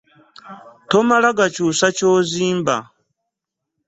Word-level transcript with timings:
Tomala 0.89 1.29
gakyusa 1.37 1.85
kyozimba. 1.97 2.75